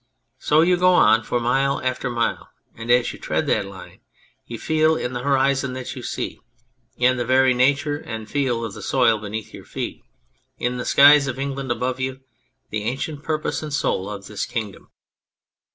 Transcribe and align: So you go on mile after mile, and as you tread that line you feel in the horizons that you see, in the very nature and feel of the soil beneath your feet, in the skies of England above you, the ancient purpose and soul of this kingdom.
So 0.39 0.61
you 0.61 0.77
go 0.77 0.95
on 0.95 1.23
mile 1.43 1.79
after 1.83 2.09
mile, 2.09 2.49
and 2.75 2.89
as 2.89 3.13
you 3.13 3.19
tread 3.19 3.45
that 3.45 3.67
line 3.67 3.99
you 4.47 4.57
feel 4.57 4.95
in 4.95 5.13
the 5.13 5.19
horizons 5.21 5.75
that 5.75 5.95
you 5.95 6.01
see, 6.01 6.39
in 6.97 7.17
the 7.17 7.23
very 7.23 7.53
nature 7.53 7.97
and 7.99 8.27
feel 8.27 8.65
of 8.65 8.73
the 8.73 8.81
soil 8.81 9.19
beneath 9.19 9.53
your 9.53 9.63
feet, 9.63 10.01
in 10.57 10.77
the 10.77 10.85
skies 10.85 11.27
of 11.27 11.37
England 11.37 11.71
above 11.71 11.99
you, 11.99 12.21
the 12.71 12.81
ancient 12.85 13.21
purpose 13.21 13.61
and 13.61 13.71
soul 13.75 14.09
of 14.09 14.25
this 14.25 14.47
kingdom. 14.47 14.89